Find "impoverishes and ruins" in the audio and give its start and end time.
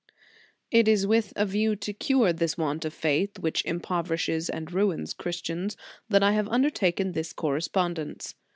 3.65-5.13